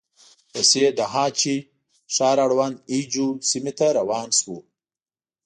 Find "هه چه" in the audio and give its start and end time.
1.13-1.53